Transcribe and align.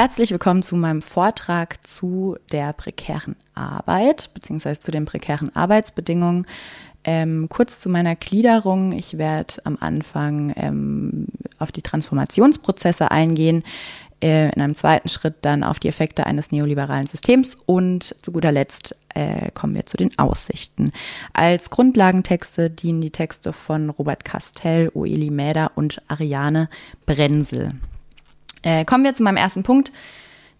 Herzlich 0.00 0.30
willkommen 0.30 0.62
zu 0.62 0.76
meinem 0.76 1.02
Vortrag 1.02 1.86
zu 1.86 2.38
der 2.52 2.72
prekären 2.72 3.36
Arbeit 3.52 4.32
beziehungsweise 4.32 4.80
zu 4.80 4.90
den 4.90 5.04
prekären 5.04 5.54
Arbeitsbedingungen. 5.54 6.46
Ähm, 7.04 7.50
kurz 7.50 7.80
zu 7.80 7.90
meiner 7.90 8.16
Gliederung. 8.16 8.92
Ich 8.92 9.18
werde 9.18 9.56
am 9.64 9.76
Anfang 9.78 10.54
ähm, 10.56 11.26
auf 11.58 11.70
die 11.70 11.82
Transformationsprozesse 11.82 13.10
eingehen, 13.10 13.62
äh, 14.24 14.46
in 14.54 14.62
einem 14.62 14.74
zweiten 14.74 15.10
Schritt 15.10 15.34
dann 15.42 15.62
auf 15.62 15.78
die 15.78 15.88
Effekte 15.88 16.24
eines 16.24 16.50
neoliberalen 16.50 17.06
Systems 17.06 17.58
und 17.66 18.16
zu 18.22 18.32
guter 18.32 18.52
Letzt 18.52 18.96
äh, 19.14 19.50
kommen 19.50 19.74
wir 19.74 19.84
zu 19.84 19.98
den 19.98 20.18
Aussichten. 20.18 20.92
Als 21.34 21.68
Grundlagentexte 21.68 22.70
dienen 22.70 23.02
die 23.02 23.10
Texte 23.10 23.52
von 23.52 23.90
Robert 23.90 24.24
Castell, 24.24 24.90
Oeli 24.94 25.28
Mäder 25.28 25.72
und 25.74 26.00
Ariane 26.08 26.70
Brenzel. 27.04 27.68
Äh, 28.62 28.84
kommen 28.84 29.04
wir 29.04 29.14
zu 29.14 29.22
meinem 29.22 29.36
ersten 29.36 29.62
Punkt, 29.62 29.92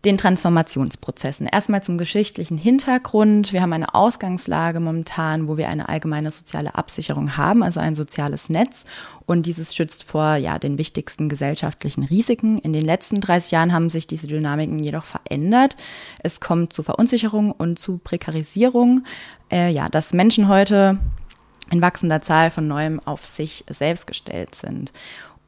den 0.05 0.17
Transformationsprozessen. 0.17 1.47
Erstmal 1.47 1.83
zum 1.83 1.99
geschichtlichen 1.99 2.57
Hintergrund. 2.57 3.53
Wir 3.53 3.61
haben 3.61 3.75
eine 3.75 3.95
Ausgangslage 3.95 4.81
momentan, 4.81 5.47
wo 5.47 5.59
wir 5.59 5.69
eine 5.69 5.91
allgemeine 5.91 6.31
soziale 6.31 6.75
Absicherung 6.75 7.37
haben, 7.37 7.63
also 7.63 7.81
ein 7.81 7.95
soziales 7.95 8.49
Netz. 8.49 8.85
Und 9.27 9.45
dieses 9.45 9.75
schützt 9.75 10.05
vor 10.05 10.37
ja, 10.37 10.59
den 10.59 10.79
wichtigsten 10.79 11.29
gesellschaftlichen 11.29 12.05
Risiken. 12.05 12.59
In 12.59 12.73
den 12.73 12.85
letzten 12.85 13.21
30 13.21 13.51
Jahren 13.51 13.73
haben 13.75 13.91
sich 13.91 14.07
diese 14.07 14.27
Dynamiken 14.27 14.79
jedoch 14.83 15.05
verändert. 15.05 15.77
Es 16.23 16.41
kommt 16.41 16.73
zu 16.73 16.83
Verunsicherung 16.83 17.53
und 17.53 17.79
zu 17.79 17.99
Prekarisierung. 17.99 19.05
Äh, 19.53 19.71
ja, 19.71 19.89
dass 19.91 20.15
Menschen 20.15 20.49
heute 20.49 20.99
in 21.71 21.83
wachsender 21.83 22.21
Zahl 22.21 22.51
von 22.51 22.67
neuem 22.67 23.01
auf 23.01 23.25
sich 23.25 23.65
selbst 23.69 24.07
gestellt 24.07 24.55
sind. 24.55 24.93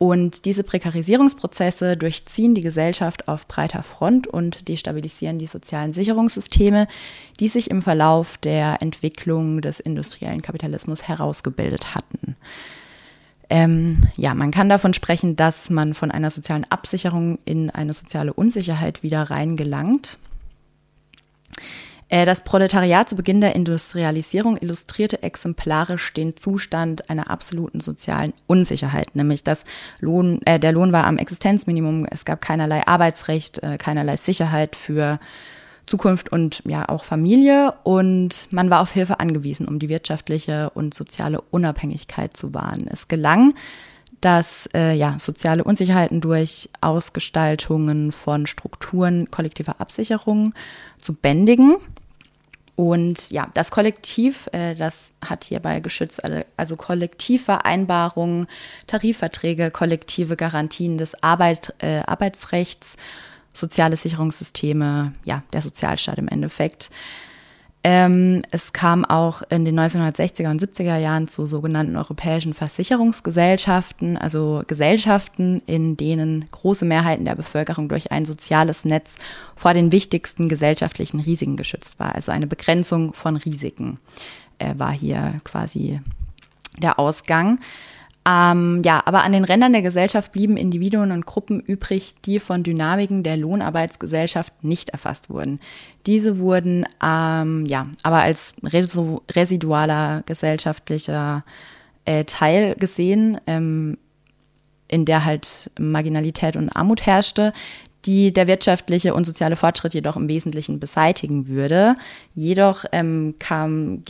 Und 0.03 0.47
diese 0.47 0.65
Prekarisierungsprozesse 0.65 1.97
durchziehen 1.97 2.57
die 2.57 2.61
Gesellschaft 2.61 3.29
auf 3.29 3.47
breiter 3.47 3.85
Front 3.85 4.27
und 4.27 4.67
destabilisieren 4.67 5.39
die 5.39 5.47
sozialen 5.47 5.93
Sicherungssysteme, 5.93 6.89
die 7.39 7.47
sich 7.47 7.71
im 7.71 7.83
Verlauf 7.83 8.37
der 8.37 8.83
Entwicklung 8.83 9.61
des 9.61 9.79
industriellen 9.79 10.43
Kapitalismus 10.43 11.07
herausgebildet 11.07 11.95
hatten. 11.95 12.35
Ähm, 13.49 14.01
ja, 14.17 14.35
man 14.35 14.51
kann 14.51 14.69
davon 14.69 14.93
sprechen, 14.93 15.37
dass 15.37 15.71
man 15.71 15.95
von 15.95 16.11
einer 16.11 16.33
sozialen 16.33 16.67
Absicherung 16.69 17.39
in 17.45 17.71
eine 17.71 17.93
soziale 17.93 18.33
Unsicherheit 18.33 19.05
wieder 19.05 19.23
reingelangt. 19.23 20.19
Äh, 22.13 22.27
das 22.27 22.43
Proletariat 22.43 23.09
zu 23.09 23.17
Beginn 23.17 23.41
der 23.41 23.55
Industrialisierung 23.55 24.59
illustrierte 24.59 25.23
exemplarisch 25.23 26.13
den 26.13 26.37
Zustand 26.37 27.09
einer 27.09 27.31
absoluten 27.31 27.81
sozialen 27.81 28.35
Unsicherheit, 28.47 29.17
nämlich 29.17 29.45
dass 29.45 29.65
Lohn, 30.01 30.41
äh, 30.45 30.61
der 30.61 30.73
Lohn 30.73 30.93
war 30.93 31.07
am 31.07 31.17
Existenzminimum, 31.17 32.07
es 32.11 32.27
gab 32.27 32.43
keinerlei 32.43 32.87
Arbeitsrecht, 32.87 33.63
äh, 33.63 33.79
keinerlei 33.79 34.17
Sicherheit 34.17 34.77
für 34.77 35.19
Zukunft 35.87 36.31
und 36.31 36.63
ja 36.67 36.87
auch 36.87 37.03
Familie 37.03 37.73
und 37.83 38.49
man 38.51 38.69
war 38.69 38.83
auf 38.83 38.93
Hilfe 38.93 39.19
angewiesen, 39.19 39.67
um 39.67 39.79
die 39.79 39.89
wirtschaftliche 39.89 40.69
und 40.75 40.93
soziale 40.93 41.41
Unabhängigkeit 41.41 42.37
zu 42.37 42.53
wahren. 42.53 42.89
Es 42.91 43.09
gelang, 43.09 43.55
dass 44.21 44.69
äh, 44.75 44.95
ja, 44.95 45.17
soziale 45.19 45.65
Unsicherheiten 45.65 46.21
durch 46.21 46.69
Ausgestaltungen 46.83 48.13
von 48.13 48.47
Strukturen 48.47 49.31
kollektiver 49.31 49.81
Absicherung 49.81 50.53
zu 50.99 51.15
bändigen 51.15 51.77
und 52.75 53.31
ja, 53.31 53.49
das 53.55 53.71
Kollektiv, 53.71 54.49
äh, 54.53 54.75
das 54.75 55.13
hat 55.23 55.45
hierbei 55.45 55.81
geschützt, 55.81 56.23
also 56.57 56.77
Kollektivvereinbarungen, 56.77 58.47
Tarifverträge, 58.87 59.71
kollektive 59.71 60.37
Garantien 60.37 60.97
des 60.97 61.23
Arbeit, 61.23 61.75
äh, 61.79 62.01
Arbeitsrechts, 62.07 62.97
soziale 63.53 63.97
Sicherungssysteme, 63.97 65.13
ja, 65.25 65.43
der 65.53 65.61
Sozialstaat 65.61 66.19
im 66.19 66.29
Endeffekt. 66.29 66.91
Ähm, 67.85 68.43
es 68.53 68.73
kam 68.73 69.05
auch 69.05 69.43
in 69.51 69.65
den 69.65 69.79
1960er 69.79 70.51
und 70.51 70.63
70er 70.63 70.99
Jahren 70.99 71.27
zu 71.27 71.47
sogenannten 71.47 71.97
europäischen 71.97 72.55
Versicherungsgesellschaften, 72.55 74.17
also 74.17 74.63
Gesellschaften, 74.69 75.63
in 75.67 75.97
denen 75.97 76.45
große 76.53 76.85
Mehrheiten 76.85 77.25
der 77.25 77.35
Bevölkerung 77.35 77.89
durch 77.89 78.13
ein 78.13 78.25
soziales 78.25 78.85
Netz 78.85 79.17
vor 79.57 79.75
den 79.75 79.91
wichtigsten 79.91 80.49
gesellschaftlichen 80.49 81.19
Risiken 81.19 81.57
geschützt 81.57 81.99
war. 81.99 82.15
Also 82.15 82.31
eine 82.31 82.47
Begrenzung 82.47 83.15
von 83.15 83.37
Risiken 83.37 83.99
äh, 84.59 84.75
war 84.79 84.93
hier 84.93 85.39
quasi 85.43 86.01
der 86.79 87.01
Ausgang. 87.01 87.59
Ähm, 88.25 88.83
ja, 88.85 89.03
aber 89.05 89.25
an 89.25 89.33
den 89.33 89.45
Rändern 89.45 89.73
der 89.73 89.83
Gesellschaft 89.83 90.31
blieben 90.31 90.57
Individuen 90.57 91.11
und 91.11 91.27
Gruppen 91.27 91.61
übrig, 91.61 92.15
die 92.25 92.39
von 92.39 92.63
Dynamiken 92.63 93.25
der 93.25 93.37
Lohnarbeitsgesellschaft 93.37 94.63
nicht 94.63 94.91
erfasst 94.91 95.29
wurden. 95.29 95.59
Diese 96.07 96.39
wurden 96.39 96.87
ähm, 97.05 97.67
ja, 97.67 97.85
aber 98.03 98.23
als 98.23 98.55
residualer 98.63 100.23
gesellschaftlicher 100.27 101.43
äh, 102.05 102.25
Teil 102.25 102.77
gesehen, 102.77 103.41
ähm, 103.49 103.99
in 104.87 105.05
der 105.05 105.25
halt 105.25 105.71
Marginalität 105.81 106.55
und 106.57 106.69
Armut 106.69 107.07
herrschte, 107.07 107.53
die 108.05 108.33
der 108.33 108.47
wirtschaftliche 108.47 109.15
und 109.15 109.25
soziale 109.25 109.57
Fortschritt 109.57 109.95
jedoch 109.95 110.17
im 110.17 110.29
Wesentlichen 110.29 110.81
beseitigen 110.81 111.47
würde. 111.49 111.95
Jedoch 112.35 112.85
ähm, 112.93 113.35
kam, 113.39 114.03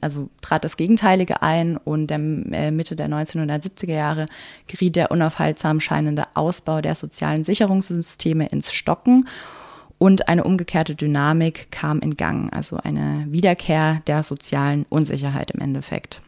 also 0.00 0.28
trat 0.40 0.64
das 0.64 0.76
Gegenteilige 0.76 1.42
ein 1.42 1.76
und 1.76 2.08
der, 2.08 2.18
äh, 2.18 2.70
Mitte 2.70 2.96
der 2.96 3.08
1970er 3.08 3.94
Jahre 3.94 4.26
geriet 4.66 4.96
der 4.96 5.10
unaufhaltsam 5.10 5.80
scheinende 5.80 6.24
Ausbau 6.34 6.80
der 6.80 6.94
sozialen 6.94 7.44
Sicherungssysteme 7.44 8.46
ins 8.48 8.72
Stocken 8.72 9.26
und 9.98 10.28
eine 10.28 10.44
umgekehrte 10.44 10.94
Dynamik 10.94 11.70
kam 11.70 12.00
in 12.00 12.16
Gang, 12.16 12.52
also 12.52 12.76
eine 12.76 13.26
Wiederkehr 13.28 14.02
der 14.06 14.22
sozialen 14.22 14.84
Unsicherheit 14.88 15.52
im 15.52 15.60
Endeffekt. 15.60 16.20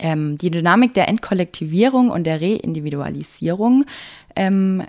Ähm, 0.00 0.36
die 0.36 0.50
Dynamik 0.50 0.92
der 0.94 1.08
Entkollektivierung 1.08 2.10
und 2.10 2.24
der 2.24 2.40
Reindividualisierung 2.40 3.84
ähm, 4.36 4.82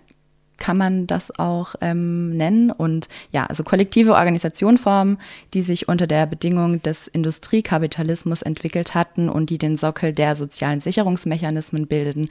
kann 0.57 0.77
man 0.77 1.07
das 1.07 1.37
auch 1.37 1.75
ähm, 1.81 2.35
nennen. 2.35 2.71
Und 2.71 3.07
ja, 3.31 3.45
also 3.45 3.63
kollektive 3.63 4.13
Organisationformen, 4.13 5.17
die 5.53 5.61
sich 5.61 5.87
unter 5.87 6.07
der 6.07 6.25
Bedingung 6.25 6.81
des 6.81 7.07
Industriekapitalismus 7.07 8.41
entwickelt 8.41 8.95
hatten 8.95 9.29
und 9.29 9.49
die 9.49 9.57
den 9.57 9.77
Sockel 9.77 10.13
der 10.13 10.35
sozialen 10.35 10.79
Sicherungsmechanismen 10.79 11.87
bildeten, 11.87 12.29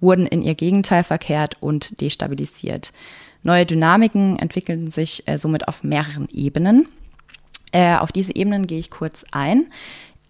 wurden 0.00 0.26
in 0.26 0.42
ihr 0.42 0.54
Gegenteil 0.54 1.04
verkehrt 1.04 1.56
und 1.60 2.00
destabilisiert. 2.00 2.92
Neue 3.42 3.66
Dynamiken 3.66 4.38
entwickelten 4.38 4.90
sich 4.90 5.26
äh, 5.26 5.38
somit 5.38 5.68
auf 5.68 5.84
mehreren 5.84 6.28
Ebenen. 6.32 6.88
Äh, 7.72 7.96
auf 7.96 8.12
diese 8.12 8.34
Ebenen 8.34 8.66
gehe 8.66 8.78
ich 8.78 8.90
kurz 8.90 9.24
ein. 9.32 9.66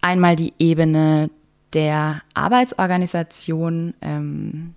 Einmal 0.01 0.35
die 0.35 0.53
Ebene 0.59 1.29
der 1.73 2.21
Arbeitsorganisation, 2.33 3.93
ähm, 4.01 4.73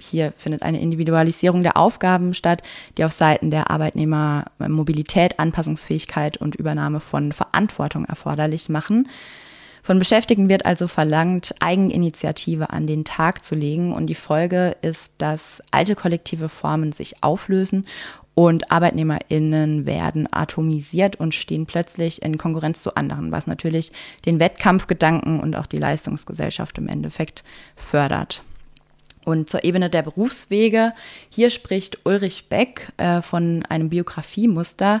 hier 0.00 0.32
findet 0.36 0.62
eine 0.62 0.80
Individualisierung 0.80 1.62
der 1.62 1.76
Aufgaben 1.76 2.34
statt, 2.34 2.62
die 2.96 3.04
auf 3.04 3.12
Seiten 3.12 3.50
der 3.50 3.70
Arbeitnehmer 3.70 4.46
Mobilität, 4.58 5.38
Anpassungsfähigkeit 5.38 6.36
und 6.38 6.56
Übernahme 6.56 7.00
von 7.00 7.32
Verantwortung 7.32 8.04
erforderlich 8.04 8.68
machen. 8.68 9.08
Von 9.82 9.98
Beschäftigten 9.98 10.48
wird 10.48 10.66
also 10.66 10.88
verlangt, 10.88 11.54
Eigeninitiative 11.60 12.70
an 12.70 12.86
den 12.86 13.04
Tag 13.04 13.42
zu 13.42 13.54
legen 13.54 13.92
und 13.92 14.06
die 14.06 14.14
Folge 14.14 14.76
ist, 14.82 15.14
dass 15.18 15.62
alte 15.70 15.94
kollektive 15.94 16.48
Formen 16.48 16.92
sich 16.92 17.22
auflösen 17.22 17.86
und 18.34 18.70
Arbeitnehmerinnen 18.70 19.86
werden 19.86 20.28
atomisiert 20.30 21.16
und 21.16 21.34
stehen 21.34 21.66
plötzlich 21.66 22.22
in 22.22 22.38
Konkurrenz 22.38 22.82
zu 22.82 22.94
anderen, 22.94 23.32
was 23.32 23.46
natürlich 23.46 23.92
den 24.26 24.38
Wettkampfgedanken 24.38 25.40
und 25.40 25.56
auch 25.56 25.66
die 25.66 25.78
Leistungsgesellschaft 25.78 26.78
im 26.78 26.88
Endeffekt 26.88 27.42
fördert. 27.74 28.42
Und 29.24 29.50
zur 29.50 29.64
Ebene 29.64 29.90
der 29.90 30.02
Berufswege, 30.02 30.92
hier 31.28 31.50
spricht 31.50 32.00
Ulrich 32.04 32.48
Beck 32.48 32.92
äh, 32.96 33.20
von 33.22 33.62
einem 33.68 33.90
Biografiemuster, 33.90 35.00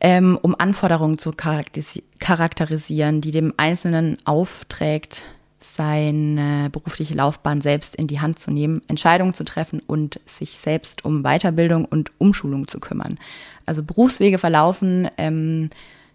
ähm, 0.00 0.38
um 0.40 0.54
Anforderungen 0.58 1.18
zu 1.18 1.32
charakterisieren, 1.32 3.20
die 3.20 3.30
dem 3.30 3.54
Einzelnen 3.56 4.16
aufträgt, 4.24 5.24
seine 5.60 6.70
berufliche 6.70 7.14
Laufbahn 7.14 7.60
selbst 7.60 7.94
in 7.94 8.06
die 8.06 8.20
Hand 8.20 8.38
zu 8.38 8.50
nehmen, 8.50 8.80
Entscheidungen 8.88 9.34
zu 9.34 9.44
treffen 9.44 9.80
und 9.86 10.18
sich 10.24 10.56
selbst 10.56 11.04
um 11.04 11.22
Weiterbildung 11.22 11.84
und 11.84 12.10
Umschulung 12.18 12.66
zu 12.66 12.80
kümmern. 12.80 13.18
Also 13.66 13.82
Berufswege 13.82 14.38
verlaufen 14.38 15.08
ähm, 15.18 15.68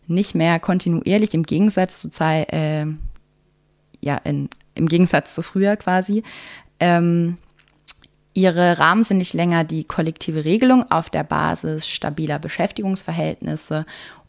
nicht 0.08 0.34
mehr 0.34 0.60
kontinuierlich 0.60 1.34
im 1.36 1.44
Gegensatz 1.44 2.02
zu 2.02 2.24
äh, 2.24 2.88
ja, 4.02 4.18
in, 4.18 4.50
im 4.74 4.88
Gegensatz 4.88 5.34
zu 5.34 5.42
früher 5.42 5.78
quasi, 5.78 6.24
ähm, 6.80 7.38
ihre 8.33 8.80
Rahmen 8.80 9.04
sind 9.04 9.18
nicht 9.18 9.33
länger 9.33 9.63
die 9.63 9.83
kollektive 9.83 10.45
Regelung 10.45 10.89
auf 10.92 11.10
der 11.10 11.24
Basis 11.24 11.88
stabiler 11.88 12.39
Beschäftigungsverhältnisse 12.39 13.86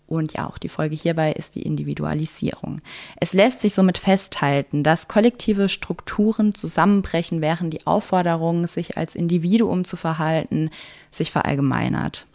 und 0.06 0.34
ja, 0.34 0.46
auch 0.46 0.58
die 0.58 0.68
Folge 0.68 0.94
hierbei 0.94 1.32
ist 1.32 1.56
die 1.56 1.62
Individualisierung. 1.62 2.80
Es 3.20 3.32
lässt 3.32 3.60
sich 3.60 3.74
somit 3.74 3.98
festhalten, 3.98 4.84
dass 4.84 5.08
kollektive 5.08 5.68
Strukturen 5.68 6.54
zusammenbrechen, 6.54 7.40
während 7.40 7.72
die 7.72 7.86
Aufforderung, 7.86 8.68
sich 8.68 8.96
als 8.96 9.16
Individuum 9.16 9.84
zu 9.84 9.96
verhalten, 9.96 10.70
sich 11.10 11.32
verallgemeinert. 11.32 12.26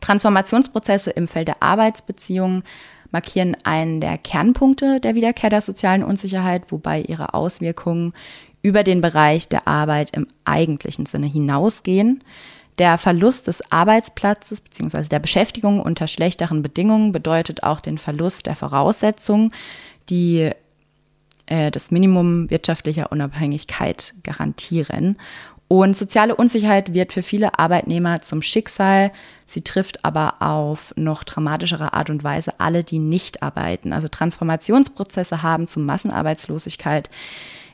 Transformationsprozesse 0.00 1.10
im 1.10 1.28
Feld 1.28 1.48
der 1.48 1.62
Arbeitsbeziehungen 1.62 2.62
markieren 3.10 3.56
einen 3.64 4.00
der 4.00 4.18
Kernpunkte 4.18 5.00
der 5.00 5.14
Wiederkehr 5.14 5.50
der 5.50 5.60
sozialen 5.60 6.02
Unsicherheit, 6.02 6.70
wobei 6.70 7.02
ihre 7.02 7.34
Auswirkungen 7.34 8.12
über 8.66 8.82
den 8.82 9.00
Bereich 9.00 9.48
der 9.48 9.68
Arbeit 9.68 10.10
im 10.10 10.26
eigentlichen 10.44 11.06
Sinne 11.06 11.28
hinausgehen. 11.28 12.24
Der 12.80 12.98
Verlust 12.98 13.46
des 13.46 13.70
Arbeitsplatzes 13.70 14.60
bzw. 14.60 15.04
der 15.04 15.20
Beschäftigung 15.20 15.80
unter 15.80 16.08
schlechteren 16.08 16.62
Bedingungen 16.62 17.12
bedeutet 17.12 17.62
auch 17.62 17.80
den 17.80 17.96
Verlust 17.96 18.46
der 18.46 18.56
Voraussetzungen, 18.56 19.52
die 20.10 20.50
äh, 21.46 21.70
das 21.70 21.92
Minimum 21.92 22.50
wirtschaftlicher 22.50 23.12
Unabhängigkeit 23.12 24.14
garantieren. 24.24 25.16
Und 25.68 25.96
soziale 25.96 26.36
Unsicherheit 26.36 26.94
wird 26.94 27.12
für 27.12 27.22
viele 27.22 27.58
Arbeitnehmer 27.58 28.22
zum 28.22 28.40
Schicksal. 28.40 29.10
Sie 29.46 29.62
trifft 29.62 30.04
aber 30.04 30.40
auf 30.40 30.94
noch 30.96 31.24
dramatischere 31.24 31.92
Art 31.92 32.08
und 32.08 32.22
Weise 32.22 32.60
alle, 32.60 32.84
die 32.84 33.00
nicht 33.00 33.42
arbeiten. 33.42 33.92
Also 33.92 34.06
Transformationsprozesse 34.06 35.42
haben 35.42 35.66
zu 35.66 35.80
Massenarbeitslosigkeit 35.80 37.10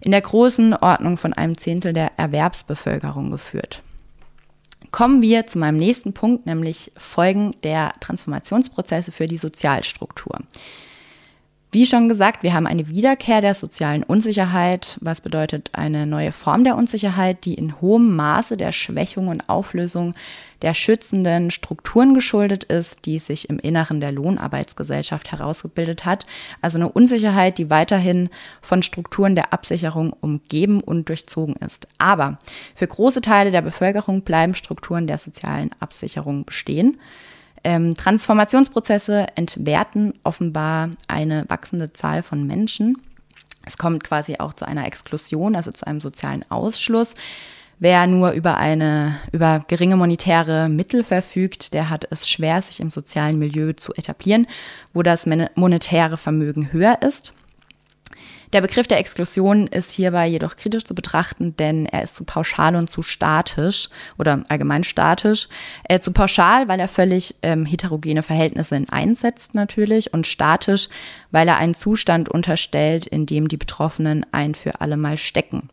in 0.01 0.11
der 0.11 0.23
großen 0.23 0.75
Ordnung 0.75 1.19
von 1.19 1.35
einem 1.35 1.59
Zehntel 1.59 1.93
der 1.93 2.13
Erwerbsbevölkerung 2.19 3.31
geführt. 3.31 3.83
Kommen 4.91 5.23
wir 5.23 5.47
zu 5.47 5.59
meinem 5.59 5.77
nächsten 5.77 6.13
Punkt, 6.13 6.47
nämlich 6.47 6.93
Folgen 6.97 7.55
der 7.63 7.93
Transformationsprozesse 8.01 9.13
für 9.13 9.27
die 9.27 9.39
Sozialstruktur. 9.39 10.39
Wie 11.75 11.87
schon 11.87 12.07
gesagt, 12.07 12.43
wir 12.43 12.53
haben 12.53 12.67
eine 12.67 12.89
Wiederkehr 12.89 13.41
der 13.41 13.55
sozialen 13.55 14.03
Unsicherheit, 14.03 14.99
was 15.01 15.23
bedeutet 15.23 15.71
eine 15.73 16.07
neue 16.07 16.31
Form 16.31 16.65
der 16.65 16.77
Unsicherheit, 16.77 17.47
die 17.47 17.55
in 17.55 17.81
hohem 17.81 18.15
Maße 18.15 18.59
der 18.59 18.73
Schwächung 18.73 19.29
und 19.29 19.49
Auflösung 19.49 20.13
der 20.61 20.75
schützenden 20.75 21.51
Strukturen 21.51 22.13
geschuldet 22.13 22.65
ist, 22.65 23.07
die 23.07 23.19
sich 23.19 23.49
im 23.49 23.59
Inneren 23.59 24.03
der 24.03 24.13
Lohnarbeitsgesellschaft 24.13 25.33
herausgebildet 25.33 26.05
hat. 26.05 26.27
Also 26.61 26.77
eine 26.77 26.93
Unsicherheit, 26.93 27.57
die 27.57 27.71
weiterhin 27.71 28.29
von 28.61 28.83
Strukturen 28.83 29.35
der 29.35 29.55
Absicherung 29.55 30.13
umgeben 30.13 30.83
und 30.83 31.09
durchzogen 31.09 31.57
ist. 31.57 31.89
Aber 31.97 32.39
für 32.75 32.87
große 32.87 33.23
Teile 33.23 33.51
der 33.51 33.63
Bevölkerung 33.63 34.25
bleiben 34.25 34.55
Strukturen 34.55 35.07
der 35.07 35.17
sozialen 35.17 35.71
Absicherung 35.81 36.45
bestehen. 36.45 36.99
Ähm, 37.65 37.95
Transformationsprozesse 37.95 39.27
entwerten 39.37 40.15
offenbar 40.25 40.91
eine 41.09 41.45
wachsende 41.49 41.93
Zahl 41.93 42.23
von 42.23 42.47
Menschen. 42.47 42.97
Es 43.65 43.79
kommt 43.79 44.03
quasi 44.03 44.37
auch 44.39 44.53
zu 44.53 44.67
einer 44.67 44.87
Exklusion, 44.87 45.55
also 45.55 45.71
zu 45.71 45.87
einem 45.87 46.01
sozialen 46.01 46.45
Ausschluss. 46.51 47.15
Wer 47.79 48.07
nur 48.07 48.31
über 48.31 48.59
eine, 48.59 49.17
über 49.33 49.65
geringe 49.67 49.97
monetäre 49.97 50.69
Mittel 50.69 51.03
verfügt, 51.03 51.75
der 51.75 51.91
hat 51.91 52.07
es 52.11 52.29
schwer, 52.29 52.63
sich 52.63 52.81
im 52.81 52.91
sozialen 52.91 53.39
Milieu 53.39 53.73
zu 53.73 53.93
etablieren, 53.95 54.47
wo 54.93 55.03
das 55.03 55.27
monetäre 55.57 56.17
Vermögen 56.17 56.73
höher 56.73 57.03
ist. 57.03 57.35
Der 58.53 58.61
Begriff 58.61 58.87
der 58.87 58.99
Exklusion 58.99 59.67
ist 59.67 59.93
hierbei 59.93 60.27
jedoch 60.27 60.57
kritisch 60.57 60.85
zu 60.85 60.95
betrachten, 60.95 61.57
denn 61.57 61.87
er 61.87 62.03
ist 62.03 62.15
zu 62.15 62.25
pauschal 62.25 62.77
und 62.77 62.91
zu 62.91 63.01
statisch 63.01 63.89
oder 64.19 64.45
allgemein 64.49 64.85
statisch. 64.85 65.49
Äh, 65.85 66.01
zu 66.01 66.13
pauschal, 66.13 66.69
weil 66.69 66.79
er 66.79 66.89
völlig 66.89 67.37
ähm, 67.43 67.65
heterogene 67.65 68.23
Verhältnisse 68.23 68.85
einsetzt 68.91 69.55
natürlich 69.55 70.13
und 70.13 70.27
statisch, 70.27 70.89
weil 71.31 71.49
er 71.49 71.57
einen 71.57 71.75
Zustand 71.75 72.29
unterstellt, 72.29 73.07
in 73.07 73.25
dem 73.25 73.49
die 73.49 73.57
Betroffenen 73.57 74.27
ein 74.33 74.55
für 74.55 74.83
alle 74.83 74.99
Mal 74.99 75.17
stecken. 75.17 75.71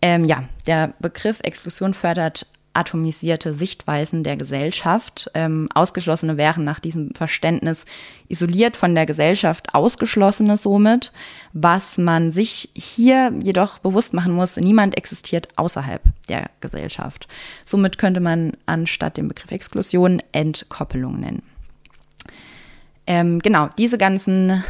Ähm, 0.00 0.24
ja, 0.24 0.44
der 0.66 0.94
Begriff 1.00 1.40
Exklusion 1.42 1.92
fördert 1.92 2.46
atomisierte 2.76 3.54
Sichtweisen 3.54 4.22
der 4.22 4.36
Gesellschaft. 4.36 5.30
Ähm, 5.34 5.68
Ausgeschlossene 5.74 6.36
wären 6.36 6.64
nach 6.64 6.80
diesem 6.80 7.14
Verständnis 7.14 7.84
isoliert 8.28 8.76
von 8.76 8.94
der 8.94 9.06
Gesellschaft, 9.06 9.74
Ausgeschlossene 9.74 10.56
somit. 10.56 11.12
Was 11.52 11.98
man 11.98 12.30
sich 12.30 12.68
hier 12.74 13.32
jedoch 13.42 13.78
bewusst 13.78 14.12
machen 14.12 14.34
muss, 14.34 14.56
niemand 14.56 14.96
existiert 14.96 15.48
außerhalb 15.56 16.02
der 16.28 16.50
Gesellschaft. 16.60 17.26
Somit 17.64 17.98
könnte 17.98 18.20
man 18.20 18.52
anstatt 18.66 19.16
dem 19.16 19.28
Begriff 19.28 19.50
Exklusion 19.50 20.22
Entkoppelung 20.32 21.20
nennen. 21.20 21.42
Ähm, 23.06 23.38
genau, 23.38 23.68
diese 23.78 23.98
ganzen 23.98 24.62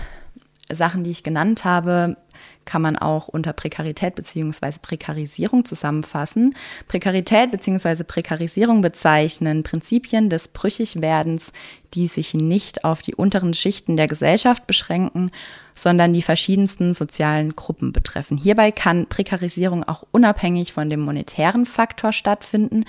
Sachen, 0.73 1.05
die 1.05 1.11
ich 1.11 1.23
genannt 1.23 1.65
habe, 1.65 2.17
kann 2.65 2.83
man 2.83 2.97
auch 2.97 3.29
unter 3.29 3.53
Prekarität 3.53 4.15
beziehungsweise 4.15 4.81
Prekarisierung 4.81 5.65
zusammenfassen. 5.65 6.55
Prekarität 6.89 7.51
beziehungsweise 7.51 8.05
Prekarisierung 8.05 8.83
bezeichnen 8.83 9.63
Prinzipien 9.63 10.29
des 10.29 10.49
Brüchigwerdens, 10.49 11.53
die 11.95 12.09
sich 12.09 12.35
nicht 12.35 12.85
auf 12.85 13.03
die 13.03 13.15
unteren 13.15 13.55
Schichten 13.55 13.97
der 13.97 14.09
Gesellschaft 14.09 14.67
beschränken, 14.67 15.31
sondern 15.73 16.13
die 16.13 16.23
verschiedensten 16.23 16.93
sozialen 16.93 17.55
Gruppen 17.55 17.93
betreffen. 17.93 18.37
Hierbei 18.37 18.73
kann 18.73 19.07
Prekarisierung 19.07 19.85
auch 19.85 20.05
unabhängig 20.11 20.73
von 20.73 20.91
dem 20.91 21.01
monetären 21.01 21.67
Faktor 21.67 22.13
stattfinden, 22.13 22.85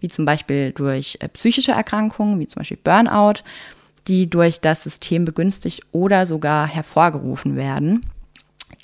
wie 0.00 0.08
zum 0.08 0.24
Beispiel 0.24 0.72
durch 0.72 1.18
äh, 1.20 1.28
psychische 1.28 1.72
Erkrankungen, 1.72 2.40
wie 2.40 2.46
zum 2.46 2.60
Beispiel 2.60 2.78
Burnout, 2.82 3.42
die 4.08 4.28
durch 4.30 4.60
das 4.60 4.82
System 4.82 5.24
begünstigt 5.24 5.82
oder 5.92 6.26
sogar 6.26 6.66
hervorgerufen 6.66 7.56
werden. 7.56 8.00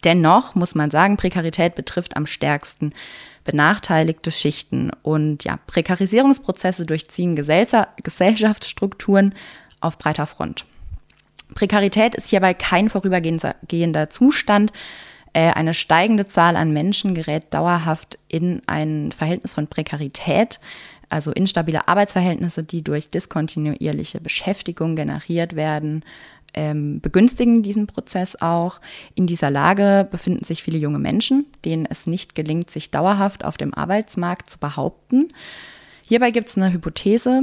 Dennoch 0.05 0.55
muss 0.55 0.75
man 0.75 0.91
sagen, 0.91 1.17
Prekarität 1.17 1.75
betrifft 1.75 2.17
am 2.17 2.27
stärksten 2.27 2.93
benachteiligte 3.45 4.31
Schichten 4.31 4.91
und 5.03 5.45
ja, 5.45 5.59
Prekarisierungsprozesse 5.67 6.85
durchziehen 6.85 7.37
Gesellschaftsstrukturen 7.37 9.35
auf 9.81 9.97
breiter 9.99 10.27
Front. 10.27 10.67
Prekarität 11.55 12.15
ist 12.17 12.29
hierbei 12.29 12.55
kein 12.55 12.91
vorübergehender 12.91 14.11
Zustand. 14.11 14.73
Äh, 15.33 15.53
eine 15.53 15.75
steigende 15.75 16.27
Zahl 16.27 16.57
an 16.57 16.73
Menschen 16.73 17.15
gerät 17.15 17.55
dauerhaft 17.55 18.19
in 18.29 18.63
ein 18.67 19.13
Verhältnis 19.13 19.55
von 19.55 19.69
Prekarität, 19.69 20.61
also 21.09 21.31
instabile 21.33 21.89
Arbeitsverhältnisse, 21.89 22.63
die 22.63 22.83
durch 22.83 23.09
diskontinuierliche 23.09 24.21
Beschäftigung 24.21 24.97
generiert 24.97 25.57
werden, 25.57 26.05
ähm, 26.55 27.01
begünstigen 27.01 27.63
diesen 27.63 27.87
Prozess 27.87 28.37
auch. 28.41 28.81
In 29.15 29.27
dieser 29.27 29.51
Lage 29.51 30.09
befinden 30.11 30.45
sich 30.45 30.63
viele 30.63 30.79
junge 30.79 30.99
Menschen, 30.99 31.47
denen 31.65 31.87
es 31.87 32.07
nicht 32.07 32.35
gelingt, 32.35 32.71
sich 32.71 32.91
dauerhaft 32.91 33.45
auf 33.45 33.57
dem 33.57 33.75
Arbeitsmarkt 33.75 34.51
zu 34.51 34.59
behaupten. 34.59 35.29
Hierbei 36.03 36.31
gibt 36.31 36.49
es 36.49 36.57
eine 36.57 36.73
Hypothese 36.73 37.43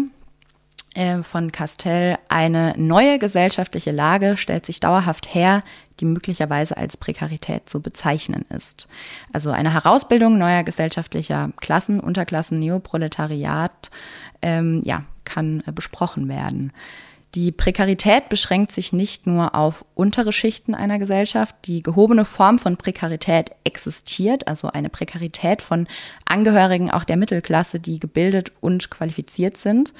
äh, 0.95 1.21
von 1.21 1.51
Castell. 1.51 2.17
Eine 2.29 2.73
neue 2.77 3.19
gesellschaftliche 3.19 3.91
Lage 3.91 4.37
stellt 4.37 4.65
sich 4.65 4.79
dauerhaft 4.79 5.33
her, 5.33 5.61
die 5.99 6.05
möglicherweise 6.05 6.77
als 6.77 6.97
Prekarität 6.97 7.69
zu 7.69 7.81
bezeichnen 7.81 8.45
ist. 8.49 8.87
Also 9.31 9.51
eine 9.51 9.73
Herausbildung 9.73 10.37
neuer 10.37 10.63
gesellschaftlicher 10.63 11.51
Klassen, 11.57 11.99
Unterklassen, 11.99 12.59
Neoproletariat, 12.59 13.91
ähm, 14.41 14.81
ja, 14.83 15.03
kann 15.25 15.63
äh, 15.65 15.71
besprochen 15.71 16.27
werden. 16.27 16.71
Die 17.35 17.51
Prekarität 17.51 18.29
beschränkt 18.29 18.71
sich 18.71 18.93
nicht 18.93 19.25
nur 19.25 19.55
auf 19.55 19.83
untere 19.95 20.31
Schichten 20.31 20.75
einer 20.75 20.99
Gesellschaft. 20.99 21.55
Die 21.65 21.81
gehobene 21.81 22.25
Form 22.25 22.59
von 22.59 22.77
Prekarität 22.77 23.51
existiert, 23.63 24.47
also 24.47 24.67
eine 24.67 24.89
Prekarität 24.89 25.63
von 25.63 25.87
Angehörigen 26.25 26.91
auch 26.91 27.03
der 27.03 27.17
Mittelklasse, 27.17 27.79
die 27.79 27.99
gebildet 27.99 28.51
und 28.61 28.91
qualifiziert 28.91 29.57
sind. 29.57 29.95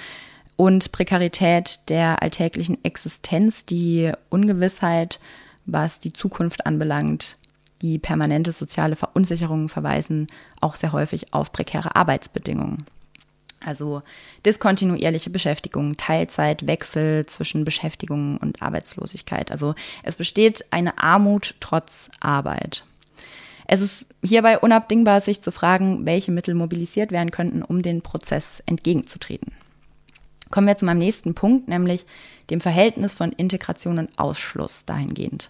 Und 0.57 0.91
Prekarität 0.91 1.89
der 1.89 2.21
alltäglichen 2.21 2.83
Existenz, 2.83 3.65
die 3.65 4.12
Ungewissheit, 4.29 5.19
was 5.65 6.00
die 6.00 6.13
Zukunft 6.13 6.65
anbelangt, 6.65 7.38
die 7.82 8.00
permanente 8.00 8.51
soziale 8.51 8.96
Verunsicherungen 8.96 9.70
verweisen 9.70 10.27
auch 10.62 10.75
sehr 10.75 10.93
häufig 10.93 11.34
auf 11.34 11.51
prekäre 11.51 11.96
Arbeitsbedingungen. 11.96 12.86
Also 13.65 14.01
diskontinuierliche 14.46 15.29
Beschäftigung, 15.29 15.96
Teilzeit, 15.98 16.67
Wechsel 16.67 17.25
zwischen 17.25 17.65
Beschäftigung 17.65 18.38
und 18.38 18.62
Arbeitslosigkeit. 18.62 19.51
Also 19.51 19.74
es 20.03 20.15
besteht 20.15 20.65
eine 20.72 20.98
Armut 20.98 21.55
trotz 21.60 22.10
Arbeit. 22.20 22.86
Es 23.67 23.82
ist 23.82 24.05
hierbei 24.22 24.60
unabdingbar, 24.60 25.22
sich 25.22 25.41
zu 25.41 25.51
fragen, 25.51 26.05
welche 26.05 26.32
Mittel 26.32 26.55
mobilisiert 26.55 27.12
werden 27.12 27.32
könnten, 27.32 27.63
um 27.63 27.82
den 27.82 28.01
Prozess 28.01 28.62
entgegenzutreten. 28.65 29.53
Kommen 30.53 30.67
wir 30.67 30.77
zu 30.77 30.86
meinem 30.86 31.00
nächsten 31.00 31.33
Punkt, 31.33 31.67
nämlich 31.67 32.05
dem 32.51 32.62
Verhältnis 32.62 33.15
von 33.15 33.31
Integration 33.31 33.98
und 33.98 34.19
Ausschluss 34.19 34.86
dahingehend. 34.86 35.50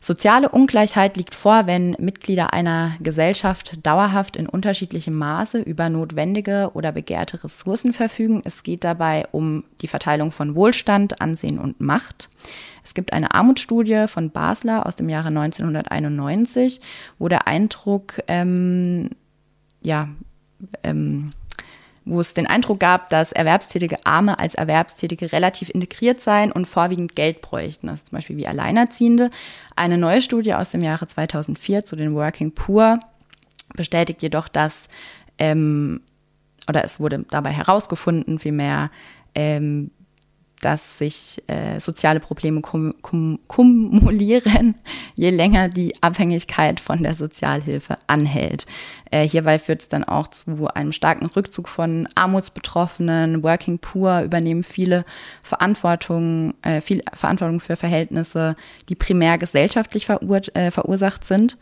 Soziale 0.00 0.48
Ungleichheit 0.48 1.16
liegt 1.16 1.36
vor, 1.36 1.68
wenn 1.68 1.92
Mitglieder 2.00 2.52
einer 2.52 2.96
Gesellschaft 2.98 3.86
dauerhaft 3.86 4.34
in 4.34 4.48
unterschiedlichem 4.48 5.16
Maße 5.16 5.60
über 5.60 5.88
notwendige 5.88 6.72
oder 6.74 6.90
begehrte 6.90 7.44
Ressourcen 7.44 7.92
verfügen. 7.92 8.42
Es 8.44 8.64
geht 8.64 8.82
dabei 8.82 9.28
um 9.30 9.62
die 9.82 9.86
Verteilung 9.86 10.32
von 10.32 10.56
Wohlstand, 10.56 11.20
Ansehen 11.20 11.60
und 11.60 11.80
Macht. 11.80 12.28
Es 12.82 12.94
gibt 12.94 13.12
eine 13.12 13.32
Armutsstudie 13.32 14.08
von 14.08 14.32
Basler 14.32 14.84
aus 14.84 14.96
dem 14.96 15.10
Jahre 15.10 15.28
1991, 15.28 16.80
wo 17.20 17.28
der 17.28 17.46
Eindruck, 17.46 18.20
ähm, 18.26 19.10
ja, 19.80 20.08
ähm, 20.82 21.30
wo 22.04 22.20
es 22.20 22.34
den 22.34 22.46
Eindruck 22.46 22.80
gab, 22.80 23.08
dass 23.08 23.32
erwerbstätige 23.32 23.96
Arme 24.04 24.38
als 24.38 24.54
Erwerbstätige 24.54 25.32
relativ 25.32 25.70
integriert 25.70 26.20
seien 26.20 26.50
und 26.52 26.66
vorwiegend 26.66 27.14
Geld 27.14 27.40
bräuchten, 27.40 27.86
das 27.86 28.04
zum 28.04 28.16
Beispiel 28.16 28.36
wie 28.36 28.46
Alleinerziehende. 28.46 29.30
Eine 29.76 29.98
neue 29.98 30.22
Studie 30.22 30.54
aus 30.54 30.70
dem 30.70 30.82
Jahre 30.82 31.06
2004 31.06 31.84
zu 31.84 31.96
den 31.96 32.14
Working 32.14 32.52
Poor 32.52 32.98
bestätigt 33.74 34.22
jedoch, 34.22 34.48
dass, 34.48 34.84
ähm, 35.38 36.00
oder 36.68 36.84
es 36.84 37.00
wurde 37.00 37.24
dabei 37.30 37.50
herausgefunden, 37.50 38.38
vielmehr, 38.38 38.90
ähm, 39.34 39.90
dass 40.62 40.98
sich 40.98 41.42
äh, 41.48 41.80
soziale 41.80 42.20
Probleme 42.20 42.60
kum 42.60 42.94
kum 43.02 43.40
kumulieren, 43.48 44.76
je 45.14 45.30
länger 45.30 45.68
die 45.68 46.00
Abhängigkeit 46.02 46.80
von 46.80 47.02
der 47.02 47.14
Sozialhilfe 47.14 47.98
anhält. 48.06 48.64
Äh, 49.10 49.28
hierbei 49.28 49.58
führt 49.58 49.82
es 49.82 49.88
dann 49.88 50.04
auch 50.04 50.28
zu 50.28 50.68
einem 50.72 50.92
starken 50.92 51.26
Rückzug 51.26 51.68
von 51.68 52.08
Armutsbetroffenen. 52.14 53.42
Working 53.42 53.78
Poor 53.80 54.22
übernehmen 54.22 54.62
viele 54.62 55.04
Verantwortung, 55.42 56.54
äh, 56.62 56.80
viel 56.80 57.02
Verantwortung 57.12 57.60
für 57.60 57.76
Verhältnisse, 57.76 58.54
die 58.88 58.94
primär 58.94 59.38
gesellschaftlich 59.38 60.06
verur 60.06 60.40
äh, 60.54 60.70
verursacht 60.70 61.24
sind 61.24 61.58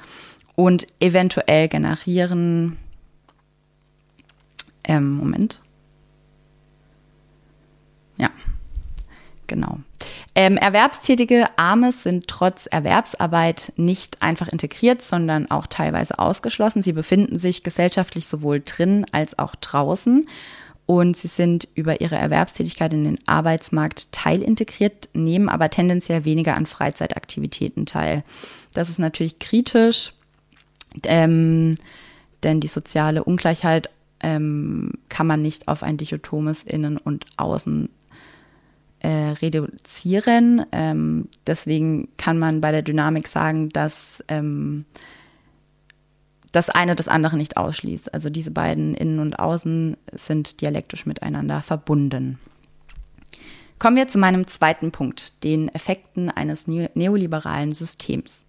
und 0.57 0.87
eventuell 1.01 1.69
generieren. 1.69 2.77
Ähm, 4.85 5.17
Moment. 5.17 5.63
Ja, 8.19 8.29
Genau. 9.51 9.81
Ähm, 10.37 10.57
erwerbstätige 10.57 11.47
Arme 11.57 11.91
sind 11.91 12.29
trotz 12.29 12.67
Erwerbsarbeit 12.67 13.73
nicht 13.75 14.23
einfach 14.23 14.47
integriert, 14.47 15.03
sondern 15.03 15.51
auch 15.51 15.67
teilweise 15.67 16.21
ausgeschlossen. 16.21 16.85
Sie 16.85 16.93
befinden 16.93 17.37
sich 17.37 17.65
gesellschaftlich 17.65 18.29
sowohl 18.29 18.63
drin 18.65 19.07
als 19.11 19.37
auch 19.41 19.57
draußen 19.57 20.25
und 20.87 21.17
sie 21.17 21.27
sind 21.27 21.67
über 21.75 22.01
ihre 22.01 22.15
Erwerbstätigkeit 22.15 22.93
in 22.93 23.03
den 23.03 23.19
Arbeitsmarkt 23.27 24.13
teilintegriert, 24.13 25.09
nehmen 25.15 25.49
aber 25.49 25.69
tendenziell 25.69 26.25
weniger 26.25 26.55
an 26.57 26.67
Freizeitaktivitäten 26.67 27.87
teil. 27.87 28.23
Das 28.73 28.89
ist 28.89 29.01
natürlich 29.01 29.41
kritisch, 29.41 30.13
ähm, 31.07 31.75
denn 32.45 32.61
die 32.61 32.69
soziale 32.69 33.25
Ungleichheit 33.25 33.91
ähm, 34.23 34.93
kann 35.09 35.27
man 35.27 35.43
nicht 35.43 35.67
auf 35.67 35.83
ein 35.83 35.97
dichotomes 35.97 36.63
Innen 36.63 36.99
und 36.99 37.25
Außen 37.37 37.89
äh, 39.01 39.35
reduzieren. 39.43 40.65
Ähm, 40.73 41.29
deswegen 41.47 42.09
kann 42.17 42.39
man 42.39 42.61
bei 42.61 42.71
der 42.71 42.83
Dynamik 42.83 43.29
sagen, 43.29 43.69
dass 43.71 44.23
ähm, 44.29 44.85
das 46.53 46.71
eine 46.71 46.95
das 46.95 47.09
andere 47.09 47.37
nicht 47.37 47.57
ausschließt. 47.57 48.13
Also 48.13 48.31
diese 48.31 48.51
beiden 48.51 48.95
Innen 48.95 49.19
und 49.21 49.39
Außen 49.39 49.97
sind 50.13 50.61
dialektisch 50.61 51.07
miteinander 51.07 51.63
verbunden. 51.63 52.39
Kommen 53.79 53.97
wir 53.97 54.09
zu 54.09 54.19
meinem 54.19 54.47
zweiten 54.47 54.93
Punkt, 54.93 55.43
den 55.43 55.69
Effekten 55.71 56.29
eines 56.29 56.67
neoliberalen 56.67 57.73
Systems. 57.73 58.45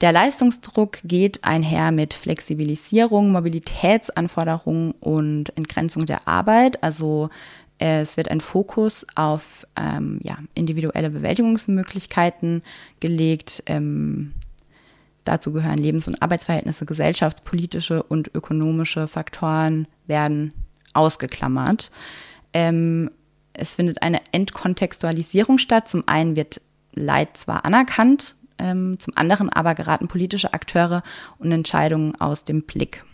Der 0.00 0.12
Leistungsdruck 0.12 0.98
geht 1.04 1.44
einher 1.44 1.90
mit 1.90 2.14
Flexibilisierung, 2.14 3.32
Mobilitätsanforderungen 3.32 4.92
und 5.00 5.56
Entgrenzung 5.56 6.06
der 6.06 6.28
Arbeit, 6.28 6.82
also 6.82 7.30
es 7.82 8.16
wird 8.16 8.30
ein 8.30 8.40
Fokus 8.40 9.04
auf 9.16 9.66
ähm, 9.74 10.20
ja, 10.22 10.38
individuelle 10.54 11.10
Bewältigungsmöglichkeiten 11.10 12.62
gelegt. 13.00 13.64
Ähm, 13.66 14.34
dazu 15.24 15.52
gehören 15.52 15.78
Lebens- 15.78 16.06
und 16.06 16.22
Arbeitsverhältnisse, 16.22 16.86
gesellschaftspolitische 16.86 18.04
und 18.04 18.30
ökonomische 18.34 19.08
Faktoren 19.08 19.88
werden 20.06 20.54
ausgeklammert. 20.94 21.90
Ähm, 22.52 23.10
es 23.52 23.74
findet 23.74 24.00
eine 24.02 24.20
Entkontextualisierung 24.30 25.58
statt. 25.58 25.88
Zum 25.88 26.06
einen 26.06 26.36
wird 26.36 26.60
Leid 26.94 27.36
zwar 27.36 27.64
anerkannt, 27.64 28.36
ähm, 28.58 29.00
zum 29.00 29.16
anderen 29.16 29.48
aber 29.48 29.74
geraten 29.74 30.06
politische 30.06 30.54
Akteure 30.54 31.02
und 31.38 31.50
Entscheidungen 31.50 32.14
aus 32.20 32.44
dem 32.44 32.62
Blick. 32.62 33.04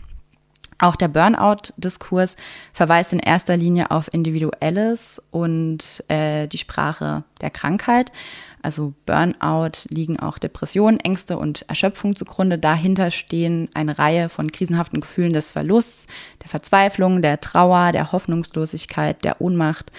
Auch 0.81 0.95
der 0.95 1.09
Burnout-Diskurs 1.09 2.37
verweist 2.71 3.11
in 3.11 3.19
erster 3.19 3.57
Linie 3.57 3.91
auf 3.91 4.13
Individuelles 4.13 5.21
und 5.29 6.03
äh, 6.07 6.47
die 6.47 6.57
Sprache 6.57 7.23
der 7.41 7.49
Krankheit. 7.49 8.13
Also 8.61 8.93
Burnout 9.05 9.87
liegen 9.89 10.19
auch 10.19 10.37
Depressionen, 10.37 10.99
Ängste 11.01 11.37
und 11.37 11.63
Erschöpfung 11.67 12.15
zugrunde. 12.15 12.57
Dahinter 12.57 13.11
stehen 13.11 13.69
eine 13.73 13.99
Reihe 13.99 14.29
von 14.29 14.53
krisenhaften 14.53 15.01
Gefühlen 15.01 15.33
des 15.33 15.51
Verlusts, 15.51 16.07
der 16.41 16.49
Verzweiflung, 16.49 17.21
der 17.21 17.41
Trauer, 17.41 17.91
der 17.91 18.13
Hoffnungslosigkeit, 18.13 19.23
der 19.25 19.41
Ohnmacht, 19.41 19.91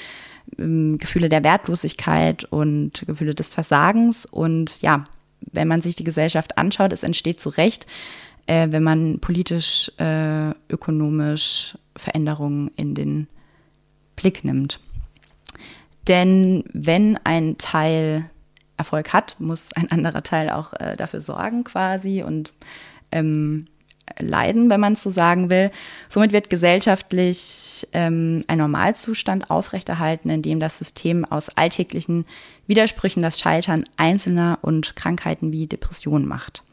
ähm, 0.58 0.96
Gefühle 0.96 1.28
der 1.28 1.44
Wertlosigkeit 1.44 2.44
und 2.44 3.04
Gefühle 3.06 3.34
des 3.34 3.50
Versagens. 3.50 4.24
Und 4.24 4.80
ja, 4.80 5.04
wenn 5.40 5.68
man 5.68 5.82
sich 5.82 5.94
die 5.94 6.04
Gesellschaft 6.04 6.56
anschaut, 6.56 6.92
es 6.94 7.02
entsteht 7.02 7.38
zu 7.38 7.50
Recht 7.50 7.86
äh, 8.50 8.72
wenn 8.72 8.82
man 8.82 9.20
politisch, 9.20 9.92
äh, 9.98 10.50
ökonomisch 10.68 11.78
Veränderungen 11.96 12.68
in 12.74 12.96
den 12.96 13.28
Blick 14.16 14.42
nimmt. 14.42 14.80
Denn 16.08 16.64
wenn 16.72 17.16
ein 17.22 17.58
Teil 17.58 18.28
Erfolg 18.76 19.12
hat, 19.12 19.36
muss 19.38 19.68
ein 19.76 19.92
anderer 19.92 20.24
Teil 20.24 20.50
auch 20.50 20.72
äh, 20.72 20.96
dafür 20.96 21.20
sorgen 21.20 21.62
quasi 21.62 22.24
und 22.24 22.50
ähm, 23.12 23.66
leiden, 24.18 24.68
wenn 24.68 24.80
man 24.80 24.94
es 24.94 25.02
so 25.04 25.10
sagen 25.10 25.48
will. 25.48 25.70
Somit 26.08 26.32
wird 26.32 26.50
gesellschaftlich 26.50 27.86
ähm, 27.92 28.42
ein 28.48 28.58
Normalzustand 28.58 29.50
aufrechterhalten, 29.50 30.28
in 30.28 30.42
dem 30.42 30.58
das 30.58 30.78
System 30.78 31.24
aus 31.24 31.50
alltäglichen 31.50 32.24
Widersprüchen 32.66 33.22
das 33.22 33.38
Scheitern 33.38 33.84
Einzelner 33.96 34.58
und 34.62 34.96
Krankheiten 34.96 35.52
wie 35.52 35.68
Depressionen 35.68 36.26
macht. 36.26 36.64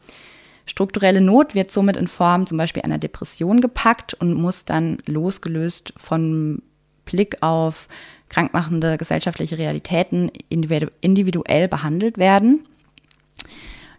Strukturelle 0.68 1.22
Not 1.22 1.54
wird 1.54 1.72
somit 1.72 1.96
in 1.96 2.06
Form 2.06 2.46
zum 2.46 2.58
Beispiel 2.58 2.82
einer 2.82 2.98
Depression 2.98 3.60
gepackt 3.60 4.14
und 4.14 4.34
muss 4.34 4.66
dann 4.66 4.98
losgelöst 5.06 5.94
von 5.96 6.62
Blick 7.06 7.42
auf 7.42 7.88
krankmachende 8.28 8.98
gesellschaftliche 8.98 9.56
Realitäten 9.56 10.30
individuell 10.50 11.68
behandelt 11.68 12.18
werden. 12.18 12.66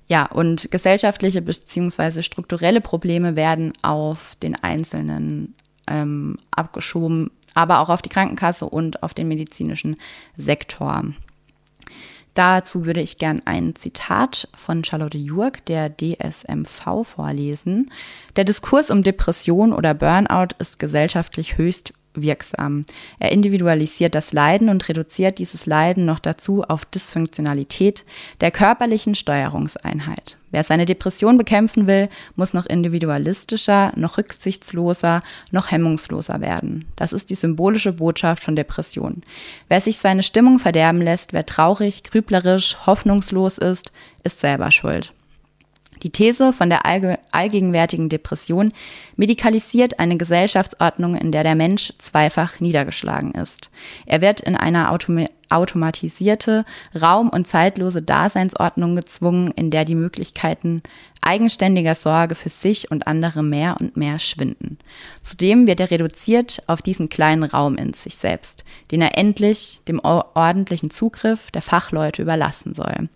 Ja, 0.05 0.25
und 0.27 0.69
gesellschaftliche 0.69 1.41
bzw. 1.41 2.21
strukturelle 2.21 2.81
Probleme 2.81 3.35
werden 3.35 3.73
auf 3.81 4.35
den 4.41 4.55
Einzelnen 4.55 5.55
ähm, 5.87 6.37
abgeschoben, 6.51 7.31
aber 7.55 7.79
auch 7.79 7.89
auf 7.89 8.03
die 8.03 8.09
Krankenkasse 8.09 8.67
und 8.67 9.01
auf 9.01 9.15
den 9.15 9.27
medizinischen 9.27 9.95
Sektor. 10.37 11.03
Dazu 12.33 12.85
würde 12.85 13.01
ich 13.01 13.17
gern 13.17 13.41
ein 13.45 13.75
Zitat 13.75 14.47
von 14.55 14.83
Charlotte 14.83 15.17
Jurg, 15.17 15.65
der 15.65 15.89
DSMV, 15.89 17.03
vorlesen. 17.03 17.91
Der 18.35 18.43
Diskurs 18.43 18.91
um 18.91 19.03
Depression 19.03 19.73
oder 19.73 19.93
Burnout 19.93 20.55
ist 20.59 20.79
gesellschaftlich 20.79 21.57
höchst 21.57 21.93
wirksam. 22.13 22.83
Er 23.19 23.31
individualisiert 23.31 24.15
das 24.15 24.33
Leiden 24.33 24.69
und 24.69 24.87
reduziert 24.89 25.37
dieses 25.37 25.65
Leiden 25.65 26.05
noch 26.05 26.19
dazu 26.19 26.63
auf 26.63 26.85
Dysfunktionalität 26.85 28.05
der 28.41 28.51
körperlichen 28.51 29.15
Steuerungseinheit. 29.15 30.37
Wer 30.51 30.63
seine 30.63 30.85
Depression 30.85 31.37
bekämpfen 31.37 31.85
will, 31.85 32.09
muss 32.35 32.53
noch 32.53 32.65
individualistischer, 32.65 33.91
noch 33.95 34.17
rücksichtsloser, 34.17 35.21
noch 35.51 35.71
hemmungsloser 35.71 36.41
werden. 36.41 36.85
Das 36.95 37.13
ist 37.13 37.29
die 37.29 37.35
symbolische 37.35 37.93
Botschaft 37.93 38.43
von 38.43 38.55
Depression. 38.55 39.23
Wer 39.67 39.81
sich 39.81 39.97
seine 39.97 40.23
Stimmung 40.23 40.57
verderben 40.57 41.01
lässt, 41.01 41.33
wer 41.33 41.45
traurig, 41.45 42.03
grüblerisch, 42.03 42.77
hoffnungslos 42.87 43.59
ist, 43.59 43.91
ist 44.23 44.39
selber 44.39 44.71
schuld. 44.71 45.13
Die 46.03 46.11
These 46.11 46.53
von 46.53 46.69
der 46.69 46.85
allgegenwärtigen 46.85 48.09
Depression 48.09 48.71
medikalisiert 49.15 49.99
eine 49.99 50.17
Gesellschaftsordnung, 50.17 51.15
in 51.15 51.31
der 51.31 51.43
der 51.43 51.55
Mensch 51.55 51.93
zweifach 51.97 52.59
niedergeschlagen 52.59 53.33
ist. 53.33 53.69
Er 54.05 54.21
wird 54.21 54.41
in 54.41 54.55
eine 54.55 54.91
Autom 54.91 55.25
automatisierte, 55.49 56.63
raum- 56.99 57.29
und 57.29 57.47
zeitlose 57.47 58.03
Daseinsordnung 58.03 58.95
gezwungen, 58.95 59.51
in 59.51 59.71
der 59.71 59.83
die 59.83 59.95
Möglichkeiten 59.95 60.83
eigenständiger 61.21 61.95
Sorge 61.95 62.35
für 62.35 62.49
sich 62.49 62.91
und 62.91 63.07
andere 63.07 63.43
mehr 63.43 63.77
und 63.79 63.97
mehr 63.97 64.19
schwinden. 64.19 64.77
Zudem 65.21 65.67
wird 65.67 65.79
er 65.79 65.91
reduziert 65.91 66.61
auf 66.67 66.81
diesen 66.81 67.09
kleinen 67.09 67.43
Raum 67.43 67.75
in 67.77 67.93
sich 67.93 68.15
selbst, 68.17 68.63
den 68.91 69.01
er 69.01 69.17
endlich 69.17 69.81
dem 69.87 69.99
ordentlichen 69.99 70.91
Zugriff 70.91 71.51
der 71.51 71.61
Fachleute 71.61 72.21
überlassen 72.21 72.73
soll. 72.73 73.09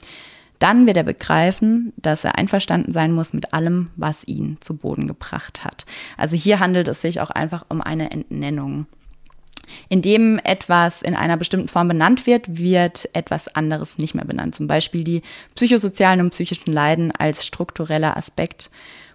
Dann 0.63 0.87
wird 0.87 0.95
er 0.95 1.03
begreifen, 1.03 1.91
dass 1.97 2.23
er 2.23 2.37
einverstanden 2.37 2.93
sein 2.93 3.11
muss 3.11 3.33
mit 3.33 3.53
allem, 3.53 3.89
was 3.97 4.25
ihn 4.25 4.55
zu 4.61 4.77
Boden 4.77 5.07
gebracht 5.07 5.65
hat. 5.65 5.85
Also 6.15 6.37
hier 6.37 6.61
handelt 6.61 6.87
es 6.87 7.01
sich 7.01 7.19
auch 7.19 7.31
einfach 7.31 7.65
um 7.67 7.81
eine 7.81 8.11
Entnennung. 8.11 8.85
Indem 9.89 10.39
etwas 10.45 11.01
in 11.01 11.15
einer 11.15 11.35
bestimmten 11.35 11.67
Form 11.67 11.89
benannt 11.89 12.25
wird, 12.27 12.59
wird 12.59 13.09
etwas 13.11 13.53
anderes 13.53 13.97
nicht 13.97 14.15
mehr 14.15 14.23
benannt. 14.23 14.55
Zum 14.55 14.67
Beispiel 14.67 15.03
die 15.03 15.21
psychosozialen 15.53 16.21
und 16.21 16.29
psychischen 16.29 16.71
Leiden 16.71 17.11
als 17.11 17.45
struktureller 17.45 18.15
Aspekt 18.15 18.71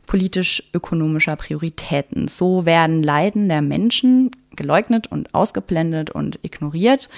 politisch-ökonomischer 0.06 1.36
Prioritäten. 1.36 2.28
So 2.28 2.66
werden 2.66 3.02
Leiden 3.02 3.48
der 3.48 3.62
Menschen 3.62 4.32
geleugnet 4.54 5.06
und 5.06 5.34
ausgeblendet 5.34 6.10
und 6.10 6.40
ignoriert. 6.42 7.08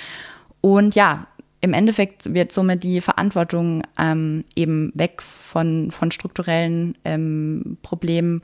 Und 0.61 0.95
ja, 0.95 1.27
im 1.61 1.75
Endeffekt 1.75 2.33
wird 2.33 2.53
somit 2.53 2.85
die 2.85 3.01
Verantwortung 3.01 3.83
ähm, 3.99 4.45
eben 4.57 4.93
weg 4.95 5.21
von, 5.23 5.91
von 5.91 6.11
strukturellen 6.11 6.97
ähm, 7.05 7.77
Problemen 7.83 8.41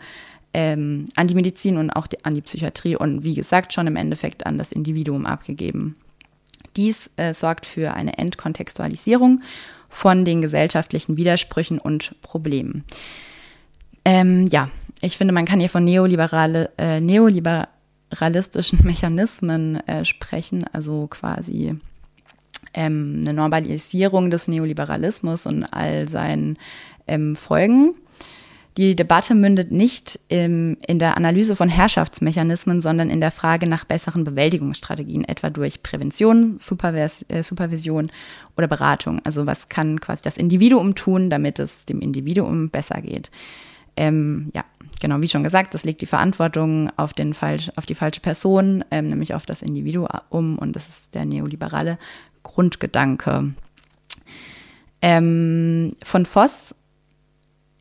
ähm, 0.53 1.07
an 1.17 1.27
die 1.27 1.35
Medizin 1.35 1.79
und 1.79 1.91
auch 1.91 2.07
die, 2.07 2.23
an 2.25 2.35
die 2.35 2.43
Psychiatrie 2.43 2.97
und 2.97 3.25
wie 3.25 3.35
gesagt 3.35 3.73
schon 3.73 3.87
im 3.87 3.97
Endeffekt 3.97 4.45
an 4.47 4.59
das 4.59 4.73
Individuum 4.73 5.25
abgegeben. 5.25 5.95
Dies 6.77 7.11
äh, 7.17 7.33
sorgt 7.33 7.65
für 7.65 7.95
eine 7.95 8.19
Entkontextualisierung 8.19 9.41
von 9.89 10.27
den 10.27 10.43
gesellschaftlichen 10.43 11.17
Widersprüchen 11.17 11.79
und 11.79 12.21
Problemen. 12.21 12.85
Ähm, 14.05 14.47
ja, 14.49 14.69
ich 15.01 15.17
finde, 15.17 15.33
man 15.33 15.47
kann 15.47 15.61
hier 15.61 15.71
von 15.71 15.85
neoliberale, 15.85 16.71
äh, 16.77 17.01
neoliberalistischen 17.01 18.81
Mechanismen 18.85 19.77
äh, 19.87 20.05
sprechen, 20.05 20.65
also 20.73 21.07
quasi 21.07 21.77
ähm, 22.77 23.23
eine 23.23 23.33
Normalisierung 23.33 24.31
des 24.31 24.47
Neoliberalismus 24.47 25.47
und 25.47 25.65
all 25.65 26.09
seinen 26.09 26.57
ähm, 27.09 27.35
Folgen. 27.35 27.93
Die 28.77 28.95
Debatte 28.95 29.35
mündet 29.35 29.73
nicht 29.73 30.21
im, 30.29 30.77
in 30.87 30.99
der 30.99 31.17
Analyse 31.17 31.57
von 31.57 31.71
Herrschaftsmechanismen, 31.71 32.83
sondern 32.83 33.09
in 33.09 33.23
der 33.23 33.31
Frage 33.31 33.67
nach 33.67 33.87
besseren 33.87 34.25
Bewältigungsstrategien, 34.25 35.25
etwa 35.25 35.49
durch 35.49 35.83
Prävention, 35.83 36.59
Supervis 36.59 37.25
äh, 37.29 37.43
Supervision 37.43 38.09
oder 38.55 38.69
Beratung. 38.69 39.21
Also 39.25 39.47
was 39.47 39.71
kann 39.71 39.99
quasi 40.01 40.23
das 40.23 40.37
Individuum 40.37 40.95
tun, 40.95 41.31
damit 41.31 41.59
es 41.59 41.87
dem 41.87 42.01
Individuum 42.01 42.69
besser 42.69 43.01
geht. 43.01 43.31
Ähm, 43.97 44.51
ja, 44.55 44.63
genau, 45.01 45.23
wie 45.23 45.29
schon 45.29 45.43
gesagt, 45.43 45.73
das 45.73 45.85
legt 45.85 46.03
die 46.03 46.07
Verantwortung 46.07 46.91
auf, 46.99 47.15
den 47.15 47.33
falsch, 47.33 47.71
auf 47.77 47.87
die 47.87 47.95
falsche 47.95 48.21
Person, 48.21 48.85
ähm, 48.91 49.09
nämlich 49.09 49.33
auf 49.33 49.47
das 49.47 49.63
Individuum 49.63 50.59
und 50.59 50.77
das 50.77 50.89
ist 50.89 51.15
der 51.15 51.25
neoliberale 51.25 51.97
Grundgedanke. 52.47 53.53
Ähm, 55.03 55.93
von 56.03 56.25
Voss 56.25 56.75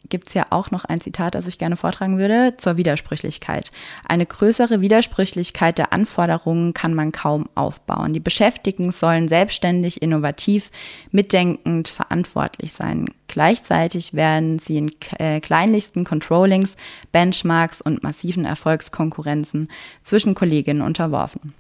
gibt 0.10 0.28
es 0.28 0.34
ja 0.34 0.46
auch 0.50 0.72
noch 0.72 0.86
ein 0.86 1.00
Zitat, 1.00 1.36
das 1.36 1.48
ich 1.48 1.58
gerne 1.58 1.78
vortragen 1.78 2.18
würde, 2.18 2.56
zur 2.58 2.78
Widersprüchlichkeit. 2.78 3.72
Eine 4.08 4.26
größere 4.26 4.82
Widersprüchlichkeit 4.82 5.78
der 5.78 5.94
Anforderungen 5.94 6.74
kann 6.74 6.94
man 6.94 7.12
kaum 7.12 7.50
aufbauen. 7.56 8.14
Die 8.14 8.20
Beschäftigten 8.20 8.92
sollen 8.92 9.28
selbstständig, 9.28 10.02
innovativ, 10.02 10.72
mitdenkend, 11.12 11.88
verantwortlich 11.88 12.74
sein. 12.74 13.06
Gleichzeitig 13.28 14.14
werden 14.14 14.60
sie 14.60 14.78
in 14.78 14.92
äh, 15.18 15.40
kleinlichsten 15.40 16.04
Controllings, 16.04 16.76
Benchmarks 17.12 17.82
und 17.82 18.04
massiven 18.04 18.46
Erfolgskonkurrenzen 18.46 19.68
zwischen 20.04 20.36
Kolleginnen 20.36 20.82
unterworfen. 20.82 21.54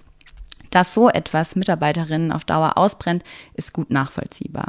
Dass 0.75 0.93
so 0.93 1.07
etwas 1.07 1.55
Mitarbeiterinnen 1.55 2.33
auf 2.33 2.43
Dauer 2.43 2.77
ausbrennt, 2.77 3.23
ist 3.53 3.71
gut 3.71 3.91
nachvollziehbar. 3.91 4.67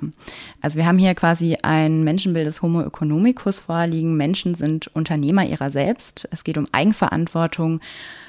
Also 0.61 0.79
wir 0.79 0.87
haben 0.87 0.99
hier 0.99 1.17
quasi 1.17 1.59
ein 1.63 2.05
Menschenbild 2.05 2.47
des 2.47 2.63
Homo 2.63 2.81
economicus 2.83 3.59
vorliegen. 3.59 4.17
Menschen 4.17 4.55
sind 4.55 4.87
Unternehmer 4.87 5.45
ihrer 5.45 5.73
selbst. 5.73 6.29
Es 6.31 6.45
geht 6.45 6.59
um 6.59 6.69
Eigenverantwortung, 6.71 7.81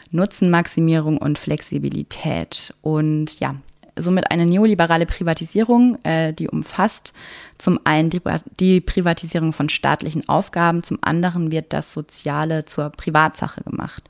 Nutzenmaximierung 0.10 1.20
und 1.20 1.38
Flexibilität. 1.38 2.74
Und 2.82 3.40
ja, 3.40 3.54
somit 3.96 4.32
eine 4.32 4.48
neoliberale 4.48 5.06
Privatisierung, 5.06 6.04
äh, 6.04 6.34
die 6.34 6.50
umfasst 6.50 7.14
zum 7.60 7.80
einen 7.84 8.10
die, 8.10 8.22
die, 8.60 8.82
Privatisierung 8.82 9.54
von 9.54 9.70
staatlichen 9.70 10.28
Aufgaben, 10.28 10.82
zum 10.82 10.98
anderen 11.02 11.52
wird 11.52 11.74
das 11.74 11.94
Soziale 11.94 12.66
zur 12.66 12.90
Privatsache 12.90 13.64
gemacht. 13.64 14.10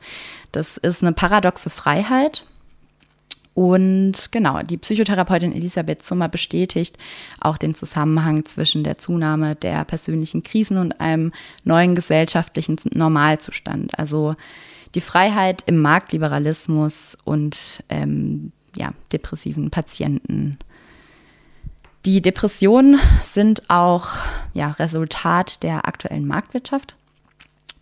Das 0.53 0.77
ist 0.77 1.03
eine 1.03 1.11
paradoxe 1.11 1.69
Freiheit, 1.69 2.45
und 3.57 4.31
genau, 4.31 4.61
die 4.61 4.77
Psychotherapeutin 4.77 5.51
Elisabeth 5.51 6.03
Zummer 6.03 6.29
bestätigt 6.29 6.95
auch 7.41 7.57
den 7.57 7.73
Zusammenhang 7.73 8.45
zwischen 8.45 8.83
der 8.83 8.99
Zunahme 8.99 9.55
der 9.55 9.83
persönlichen 9.83 10.43
Krisen 10.43 10.77
und 10.77 11.01
einem 11.01 11.31
neuen 11.63 11.95
gesellschaftlichen 11.95 12.77
Normalzustand. 12.93 13.97
Also 13.97 14.35
die 14.93 15.01
Freiheit 15.01 15.63
im 15.65 15.81
Marktliberalismus 15.81 17.17
und 17.23 17.83
ähm, 17.89 18.51
ja, 18.77 18.91
depressiven 19.11 19.71
Patienten. 19.71 20.55
Die 22.05 22.21
Depressionen 22.21 22.99
sind 23.23 23.71
auch 23.71 24.09
ja, 24.53 24.69
Resultat 24.69 25.63
der 25.63 25.87
aktuellen 25.87 26.27
Marktwirtschaft 26.27 26.95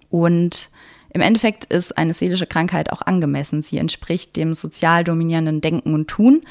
und 0.10 0.70
im 1.16 1.22
Endeffekt 1.22 1.64
ist 1.64 1.98
eine 1.98 2.14
seelische 2.14 2.46
Krankheit 2.46 2.92
auch 2.92 3.02
angemessen. 3.02 3.64
Sie 3.64 3.78
entspricht 3.78 4.36
dem 4.36 4.54
sozial 4.54 5.06
dominierenden 5.06 5.62
Denken 5.62 5.94
und 5.94 6.10
Tun, 6.10 6.42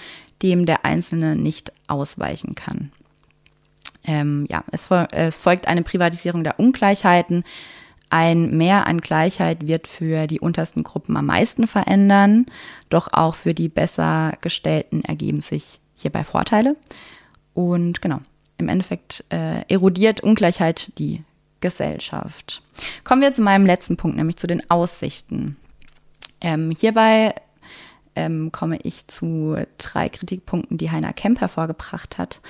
dem 0.40 0.64
der 0.64 0.86
Einzelne 0.86 1.36
nicht 1.36 1.70
ausweichen 1.86 2.54
kann. 2.54 2.90
Ähm, 4.06 4.46
ja, 4.48 4.64
es, 4.72 4.90
es 5.12 5.36
folgt 5.36 5.68
eine 5.68 5.82
Privatisierung 5.82 6.44
der 6.44 6.58
Ungleichheiten. 6.58 7.44
Ein 8.08 8.56
Mehr 8.56 8.86
an 8.86 9.02
Gleichheit 9.02 9.66
wird 9.66 9.86
für 9.86 10.26
die 10.26 10.40
untersten 10.40 10.82
Gruppen 10.82 11.18
am 11.18 11.26
meisten 11.26 11.66
verändern, 11.66 12.46
doch 12.88 13.08
auch 13.12 13.34
für 13.34 13.52
die 13.52 13.68
besser 13.68 14.32
gestellten 14.40 15.04
ergeben 15.04 15.42
sich 15.42 15.82
hierbei 15.94 16.24
Vorteile. 16.24 16.74
Und 17.52 18.00
genau, 18.00 18.20
im 18.56 18.70
Endeffekt 18.70 19.24
äh, 19.28 19.60
erodiert 19.68 20.22
Ungleichheit 20.22 20.98
die 20.98 21.22
Gesellschaft. 21.64 22.62
Kommen 23.04 23.22
wir 23.22 23.32
zu 23.32 23.40
meinem 23.40 23.64
letzten 23.64 23.96
Punkt, 23.96 24.18
nämlich 24.18 24.36
zu 24.36 24.46
den 24.46 24.68
Aussichten. 24.68 25.56
Ähm, 26.42 26.70
hierbei 26.70 27.34
ähm, 28.14 28.52
komme 28.52 28.76
ich 28.82 29.08
zu 29.08 29.56
drei 29.78 30.10
Kritikpunkten, 30.10 30.76
die 30.76 30.90
Heiner 30.90 31.14
Kemp 31.14 31.40
hervorgebracht 31.40 32.18
hat. 32.18 32.42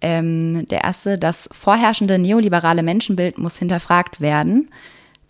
Ähm, 0.00 0.68
der 0.68 0.84
erste, 0.84 1.18
das 1.18 1.48
vorherrschende 1.50 2.20
neoliberale 2.20 2.84
Menschenbild 2.84 3.38
muss 3.38 3.58
hinterfragt 3.58 4.20
werden 4.20 4.70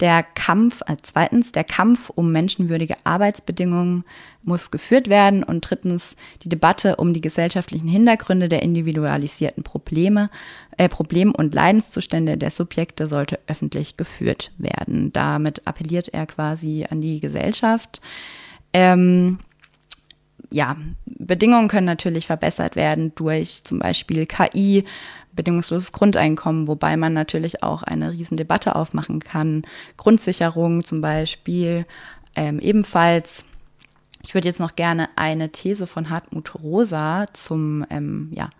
der 0.01 0.23
Kampf, 0.23 0.81
äh, 0.87 0.97
zweitens, 1.01 1.53
der 1.53 1.65
Kampf 1.65 2.11
um 2.11 2.33
menschenwürdige 2.33 2.97
Arbeitsbedingungen 3.05 4.05
muss 4.43 4.71
geführt 4.71 5.09
werden 5.09 5.43
und 5.43 5.61
drittens, 5.61 6.17
die 6.43 6.49
Debatte 6.49 6.97
um 6.97 7.13
die 7.13 7.21
gesellschaftlichen 7.21 7.89
Hintergründe 7.89 8.49
der 8.49 8.63
individualisierten 8.63 9.63
Probleme, 9.63 10.31
äh, 10.79 10.89
Problem- 10.89 11.35
und 11.35 11.55
Leidenszustände 11.55 12.39
der 12.39 12.51
Subjekte 12.51 13.07
sollte 13.07 13.39
öffentlich 13.47 13.97
geführt 13.97 14.53
werden. 14.57 15.13
Damit 15.13 15.67
appelliert 15.67 16.09
er 16.09 16.27
quasi 16.27 16.87
an 16.89 17.01
die 17.01 17.21
Gesellschaft. 17.21 18.01
Ähm, 18.73 19.39
ja, 20.51 20.77
Bedingungen 21.05 21.69
können 21.69 21.87
natürlich 21.87 22.27
verbessert 22.27 22.77
werden 22.77 23.13
durch 23.15 23.63
zum 23.65 23.79
Beispiel 23.79 24.27
KI, 24.27 24.85
bedingungsloses 25.33 25.93
Grundeinkommen, 25.93 26.67
wobei 26.67 26.97
man 26.97 27.13
natürlich 27.13 27.63
auch 27.63 27.83
eine 27.83 28.13
Riesendebatte 28.13 28.75
aufmachen 28.75 29.21
kann. 29.21 29.63
Grundsicherung 29.97 30.83
zum 30.85 31.01
Beispiel 31.01 31.87
ähm, 32.35 32.59
ebenfalls. 32.59 33.45
Ich 34.23 34.35
würde 34.35 34.49
jetzt 34.49 34.61
noch 34.61 34.77
gerne 34.77 35.09
eine 35.17 35.51
These 35.51 35.87
von 35.87 36.11
Hartmut 36.11 36.55
Rosa 36.63 37.27
zum 37.33 37.87
ähm, 37.91 38.31
ja, 38.35 38.51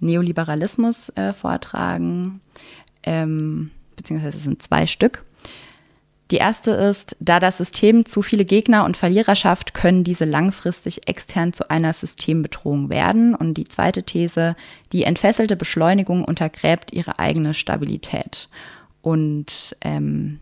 Neoliberalismus 0.00 1.10
äh, 1.10 1.32
vortragen, 1.32 2.40
ähm, 3.04 3.70
beziehungsweise 3.96 4.38
es 4.38 4.44
sind 4.44 4.62
zwei 4.62 4.86
Stück. 4.86 5.24
Die 6.30 6.36
erste 6.36 6.72
ist, 6.72 7.16
da 7.20 7.40
das 7.40 7.56
System 7.56 8.04
zu 8.04 8.20
viele 8.20 8.44
Gegner 8.44 8.84
und 8.84 8.98
Verlierer 8.98 9.34
schafft, 9.34 9.72
können 9.72 10.04
diese 10.04 10.26
langfristig 10.26 11.08
extern 11.08 11.54
zu 11.54 11.70
einer 11.70 11.94
Systembedrohung 11.94 12.90
werden. 12.90 13.34
Und 13.34 13.54
die 13.54 13.64
zweite 13.64 14.02
These, 14.02 14.54
die 14.92 15.04
entfesselte 15.04 15.56
Beschleunigung 15.56 16.24
untergräbt 16.24 16.92
ihre 16.92 17.18
eigene 17.18 17.54
Stabilität. 17.54 18.50
Und 19.00 19.74
ähm, 19.80 20.38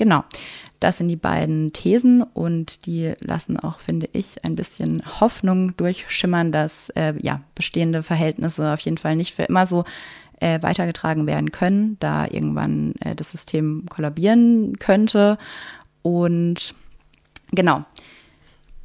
genau, 0.00 0.24
das 0.80 0.96
sind 0.96 1.08
die 1.08 1.16
beiden 1.16 1.74
Thesen 1.74 2.22
und 2.22 2.86
die 2.86 3.12
lassen 3.20 3.58
auch, 3.60 3.80
finde 3.80 4.08
ich, 4.14 4.42
ein 4.44 4.56
bisschen 4.56 5.02
Hoffnung 5.20 5.76
durchschimmern, 5.76 6.52
dass 6.52 6.88
äh, 6.96 7.12
ja, 7.20 7.42
bestehende 7.54 8.02
Verhältnisse 8.02 8.72
auf 8.72 8.80
jeden 8.80 8.96
Fall 8.96 9.14
nicht 9.14 9.34
für 9.34 9.42
immer 9.42 9.66
so 9.66 9.84
äh, 10.40 10.60
weitergetragen 10.62 11.26
werden 11.26 11.52
können, 11.52 11.98
da 12.00 12.24
irgendwann 12.24 12.94
äh, 13.00 13.14
das 13.14 13.30
System 13.30 13.84
kollabieren 13.90 14.78
könnte. 14.78 15.36
Und 16.00 16.74
genau. 17.52 17.84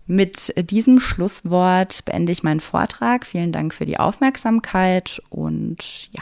Mit 0.06 0.54
diesem 0.70 1.00
Schlusswort 1.00 2.04
beende 2.06 2.32
ich 2.32 2.44
meinen 2.44 2.60
Vortrag. 2.60 3.26
Vielen 3.26 3.52
Dank 3.54 3.74
für 3.74 3.88
die 3.88 3.98
Aufmerksamkeit 3.98 5.20
und 5.30 6.10
ja. 6.12 6.22